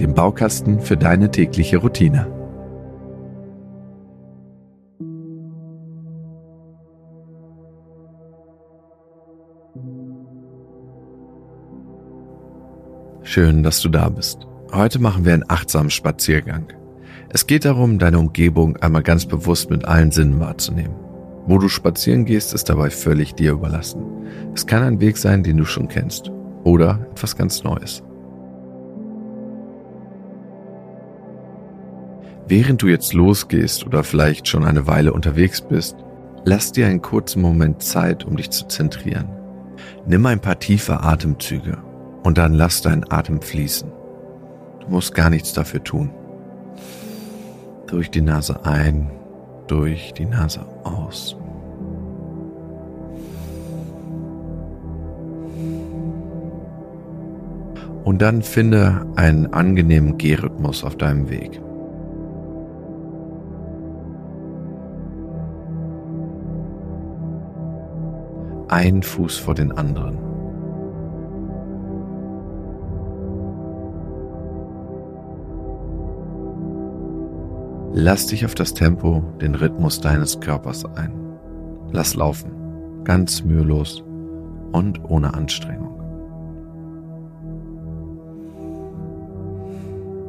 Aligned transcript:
dem 0.00 0.14
Baukasten 0.14 0.80
für 0.80 0.96
deine 0.96 1.30
tägliche 1.30 1.78
Routine. 1.78 2.26
Schön, 13.22 13.62
dass 13.62 13.80
du 13.80 13.88
da 13.88 14.08
bist. 14.08 14.46
Heute 14.72 14.98
machen 14.98 15.24
wir 15.24 15.34
einen 15.34 15.48
achtsamen 15.48 15.90
Spaziergang. 15.90 16.68
Es 17.28 17.46
geht 17.46 17.64
darum, 17.64 17.98
deine 17.98 18.18
Umgebung 18.18 18.76
einmal 18.78 19.02
ganz 19.02 19.26
bewusst 19.26 19.68
mit 19.68 19.84
allen 19.84 20.10
Sinnen 20.10 20.40
wahrzunehmen. 20.40 20.94
Wo 21.46 21.58
du 21.58 21.68
spazieren 21.68 22.24
gehst, 22.24 22.54
ist 22.54 22.68
dabei 22.68 22.90
völlig 22.90 23.34
dir 23.34 23.52
überlassen. 23.52 24.02
Es 24.54 24.66
kann 24.66 24.82
ein 24.82 25.00
Weg 25.00 25.16
sein, 25.16 25.42
den 25.42 25.56
du 25.58 25.64
schon 25.64 25.88
kennst 25.88 26.30
oder 26.64 27.06
etwas 27.12 27.36
ganz 27.36 27.62
Neues. 27.62 28.02
Während 32.48 32.80
du 32.80 32.86
jetzt 32.86 33.12
losgehst 33.12 33.84
oder 33.84 34.04
vielleicht 34.04 34.46
schon 34.46 34.64
eine 34.64 34.86
Weile 34.86 35.12
unterwegs 35.12 35.60
bist, 35.60 35.96
lass 36.44 36.70
dir 36.70 36.86
einen 36.86 37.02
kurzen 37.02 37.42
Moment 37.42 37.82
Zeit, 37.82 38.24
um 38.24 38.36
dich 38.36 38.50
zu 38.50 38.68
zentrieren. 38.68 39.28
Nimm 40.06 40.24
ein 40.26 40.38
paar 40.38 40.60
tiefe 40.60 41.02
Atemzüge 41.02 41.78
und 42.22 42.38
dann 42.38 42.54
lass 42.54 42.82
deinen 42.82 43.10
Atem 43.10 43.42
fließen. 43.42 43.90
Du 44.80 44.88
musst 44.88 45.12
gar 45.12 45.28
nichts 45.28 45.54
dafür 45.54 45.82
tun. 45.82 46.10
Durch 47.88 48.12
die 48.12 48.20
Nase 48.20 48.64
ein, 48.64 49.10
durch 49.66 50.12
die 50.12 50.26
Nase 50.26 50.60
aus. 50.84 51.36
Und 58.04 58.22
dann 58.22 58.42
finde 58.42 59.04
einen 59.16 59.52
angenehmen 59.52 60.16
Gehrhythmus 60.16 60.84
auf 60.84 60.96
deinem 60.96 61.28
Weg. 61.28 61.60
Ein 68.68 69.02
Fuß 69.02 69.38
vor 69.38 69.54
den 69.54 69.72
anderen. 69.72 70.18
Lass 77.92 78.26
dich 78.26 78.44
auf 78.44 78.54
das 78.54 78.74
Tempo, 78.74 79.22
den 79.40 79.54
Rhythmus 79.54 80.00
deines 80.00 80.40
Körpers 80.40 80.84
ein. 80.96 81.14
Lass 81.92 82.14
laufen, 82.14 82.50
ganz 83.04 83.42
mühelos 83.42 84.04
und 84.72 85.02
ohne 85.08 85.32
Anstrengung. 85.32 85.94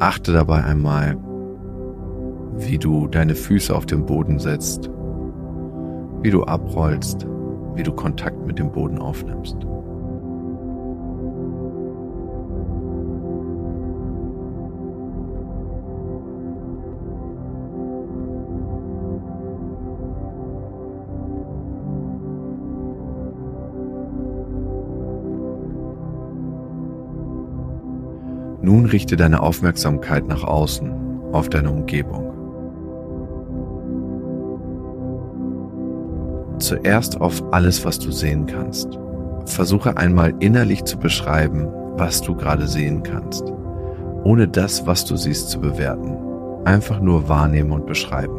Achte 0.00 0.32
dabei 0.32 0.64
einmal, 0.64 1.16
wie 2.56 2.78
du 2.78 3.06
deine 3.06 3.36
Füße 3.36 3.74
auf 3.74 3.86
den 3.86 4.04
Boden 4.04 4.40
setzt, 4.40 4.90
wie 6.22 6.30
du 6.30 6.42
abrollst 6.42 7.26
wie 7.74 7.82
du 7.82 7.92
Kontakt 7.92 8.46
mit 8.46 8.58
dem 8.58 8.70
Boden 8.70 8.98
aufnimmst. 8.98 9.56
Nun 28.64 28.86
richte 28.86 29.16
deine 29.16 29.42
Aufmerksamkeit 29.42 30.28
nach 30.28 30.44
außen, 30.44 30.92
auf 31.32 31.48
deine 31.48 31.70
Umgebung. 31.70 32.31
Zuerst 36.72 37.20
auf 37.20 37.42
alles, 37.52 37.84
was 37.84 37.98
du 37.98 38.10
sehen 38.10 38.46
kannst. 38.46 38.98
Versuche 39.44 39.96
einmal 39.98 40.32
innerlich 40.40 40.84
zu 40.84 40.96
beschreiben, 40.96 41.68
was 41.96 42.22
du 42.22 42.34
gerade 42.34 42.66
sehen 42.66 43.02
kannst, 43.02 43.52
ohne 44.24 44.48
das, 44.48 44.86
was 44.86 45.04
du 45.04 45.16
siehst, 45.16 45.50
zu 45.50 45.60
bewerten. 45.60 46.16
Einfach 46.64 47.00
nur 47.00 47.28
wahrnehmen 47.28 47.72
und 47.72 47.86
beschreiben. 47.86 48.38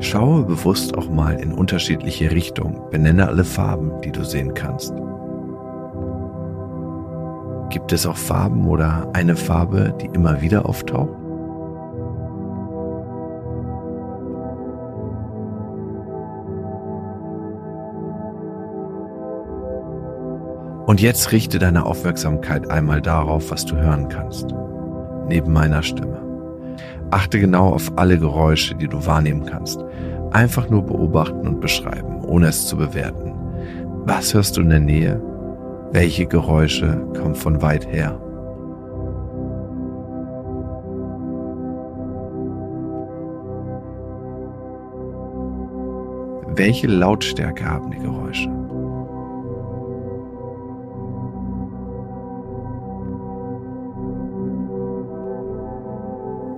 Schaue 0.00 0.42
bewusst 0.44 0.96
auch 0.96 1.08
mal 1.08 1.38
in 1.38 1.52
unterschiedliche 1.52 2.32
Richtungen, 2.32 2.80
benenne 2.90 3.28
alle 3.28 3.44
Farben, 3.44 3.92
die 4.00 4.10
du 4.10 4.24
sehen 4.24 4.54
kannst. 4.54 4.94
Gibt 7.70 7.92
es 7.92 8.06
auch 8.06 8.16
Farben 8.16 8.66
oder 8.66 9.08
eine 9.12 9.36
Farbe, 9.36 9.94
die 10.00 10.06
immer 10.06 10.40
wieder 10.40 10.66
auftaucht? 10.66 11.10
Und 20.86 21.02
jetzt 21.02 21.32
richte 21.32 21.58
deine 21.58 21.84
Aufmerksamkeit 21.84 22.70
einmal 22.70 23.02
darauf, 23.02 23.50
was 23.50 23.66
du 23.66 23.76
hören 23.76 24.08
kannst, 24.08 24.54
neben 25.28 25.52
meiner 25.52 25.82
Stimme. 25.82 26.22
Achte 27.10 27.38
genau 27.38 27.74
auf 27.74 27.92
alle 27.96 28.18
Geräusche, 28.18 28.74
die 28.74 28.88
du 28.88 29.04
wahrnehmen 29.04 29.44
kannst. 29.44 29.84
Einfach 30.30 30.70
nur 30.70 30.86
beobachten 30.86 31.46
und 31.46 31.60
beschreiben, 31.60 32.24
ohne 32.24 32.46
es 32.46 32.66
zu 32.66 32.78
bewerten. 32.78 33.34
Was 34.06 34.32
hörst 34.32 34.56
du 34.56 34.62
in 34.62 34.70
der 34.70 34.80
Nähe? 34.80 35.20
Welche 35.90 36.26
Geräusche 36.26 36.98
kommen 37.16 37.34
von 37.34 37.62
weit 37.62 37.86
her? 37.90 38.20
Welche 46.54 46.88
Lautstärke 46.88 47.64
haben 47.64 47.90
die 47.90 47.98
Geräusche? 47.98 48.50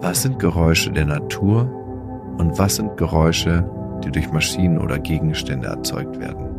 Was 0.00 0.22
sind 0.22 0.38
Geräusche 0.38 0.90
der 0.90 1.04
Natur 1.04 1.68
und 2.38 2.58
was 2.58 2.76
sind 2.76 2.96
Geräusche, 2.96 3.68
die 4.02 4.10
durch 4.10 4.32
Maschinen 4.32 4.78
oder 4.78 4.98
Gegenstände 4.98 5.68
erzeugt 5.68 6.18
werden? 6.18 6.57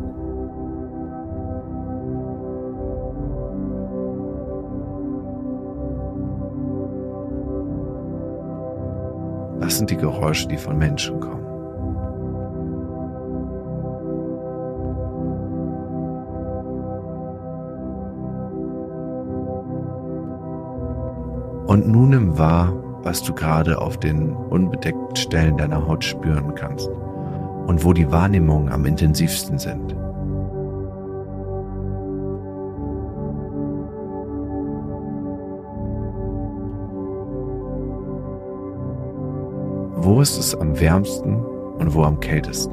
Das 9.70 9.78
sind 9.78 9.88
die 9.88 9.96
Geräusche, 9.96 10.48
die 10.48 10.56
von 10.56 10.76
Menschen 10.78 11.20
kommen. 11.20 11.44
Und 21.68 21.86
nun 21.86 22.10
nimm 22.10 22.36
wahr, 22.36 22.72
was 23.04 23.22
du 23.22 23.32
gerade 23.32 23.80
auf 23.80 23.96
den 23.96 24.32
unbedeckten 24.32 25.14
Stellen 25.14 25.56
deiner 25.56 25.86
Haut 25.86 26.02
spüren 26.02 26.56
kannst 26.56 26.88
und 27.68 27.84
wo 27.84 27.92
die 27.92 28.10
Wahrnehmungen 28.10 28.72
am 28.72 28.84
intensivsten 28.84 29.60
sind. 29.60 29.94
Wo 40.02 40.22
ist 40.22 40.38
es 40.38 40.54
am 40.54 40.80
wärmsten 40.80 41.36
und 41.36 41.94
wo 41.94 42.04
am 42.04 42.18
kältesten? 42.20 42.72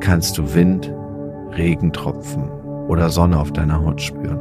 Kannst 0.00 0.38
du 0.38 0.54
Wind, 0.54 0.90
Regentropfen 1.50 2.50
oder 2.88 3.10
Sonne 3.10 3.38
auf 3.38 3.52
deiner 3.52 3.84
Haut 3.84 4.00
spüren? 4.00 4.40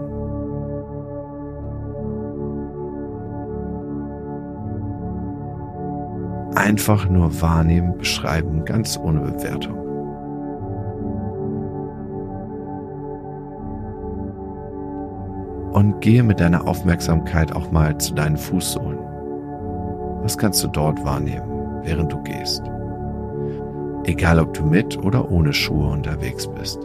Einfach 6.55 7.09
nur 7.09 7.41
wahrnehmen, 7.41 7.97
beschreiben, 7.97 8.63
ganz 8.63 8.97
ohne 8.97 9.19
Bewertung. 9.19 9.82
Und 15.73 16.01
gehe 16.01 16.23
mit 16.23 16.39
deiner 16.39 16.67
Aufmerksamkeit 16.67 17.55
auch 17.55 17.71
mal 17.71 17.97
zu 17.97 18.13
deinen 18.13 18.37
Fußsohlen. 18.37 18.99
Was 20.21 20.37
kannst 20.37 20.63
du 20.63 20.67
dort 20.67 21.03
wahrnehmen, 21.03 21.81
während 21.83 22.11
du 22.11 22.21
gehst? 22.21 22.61
Egal 24.05 24.39
ob 24.39 24.53
du 24.53 24.63
mit 24.63 24.97
oder 25.03 25.31
ohne 25.31 25.51
Schuhe 25.51 25.89
unterwegs 25.89 26.47
bist. 26.47 26.79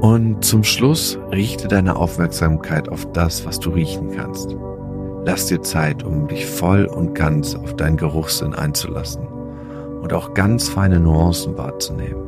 Und 0.00 0.44
zum 0.44 0.64
Schluss 0.64 1.18
richte 1.32 1.66
deine 1.66 1.96
Aufmerksamkeit 1.96 2.88
auf 2.88 3.10
das, 3.12 3.46
was 3.46 3.58
du 3.58 3.70
riechen 3.70 4.10
kannst. 4.14 4.54
Lass 5.26 5.46
dir 5.46 5.62
Zeit, 5.62 6.02
um 6.02 6.28
dich 6.28 6.46
voll 6.46 6.84
und 6.84 7.14
ganz 7.14 7.54
auf 7.54 7.74
deinen 7.76 7.96
Geruchssinn 7.96 8.54
einzulassen 8.54 9.26
und 10.02 10.12
auch 10.12 10.34
ganz 10.34 10.68
feine 10.68 11.00
Nuancen 11.00 11.56
wahrzunehmen. 11.56 12.22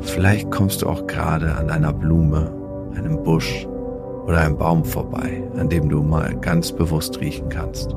Vielleicht 0.00 0.50
kommst 0.50 0.82
du 0.82 0.88
auch 0.88 1.06
gerade 1.06 1.54
an 1.54 1.70
einer 1.70 1.92
Blume, 1.92 2.52
einem 2.96 3.22
Busch 3.22 3.68
oder 4.26 4.40
einem 4.40 4.56
Baum 4.56 4.84
vorbei, 4.84 5.44
an 5.56 5.68
dem 5.68 5.88
du 5.88 6.02
mal 6.02 6.34
ganz 6.40 6.72
bewusst 6.72 7.20
riechen 7.20 7.48
kannst. 7.48 7.94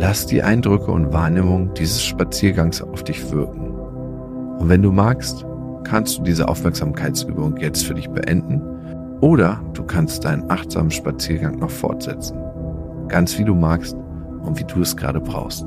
Lass 0.00 0.24
die 0.24 0.42
Eindrücke 0.42 0.90
und 0.90 1.12
Wahrnehmung 1.12 1.74
dieses 1.74 2.02
Spaziergangs 2.02 2.80
auf 2.80 3.04
dich 3.04 3.30
wirken. 3.32 3.68
Und 4.58 4.66
wenn 4.70 4.80
du 4.80 4.92
magst, 4.92 5.44
kannst 5.84 6.16
du 6.16 6.22
diese 6.22 6.48
Aufmerksamkeitsübung 6.48 7.58
jetzt 7.58 7.84
für 7.84 7.92
dich 7.92 8.08
beenden 8.08 8.62
oder 9.20 9.62
du 9.74 9.82
kannst 9.82 10.24
deinen 10.24 10.50
achtsamen 10.50 10.90
Spaziergang 10.90 11.58
noch 11.58 11.68
fortsetzen. 11.68 12.38
Ganz 13.08 13.38
wie 13.38 13.44
du 13.44 13.54
magst 13.54 13.94
und 14.42 14.58
wie 14.58 14.64
du 14.64 14.80
es 14.80 14.96
gerade 14.96 15.20
brauchst. 15.20 15.66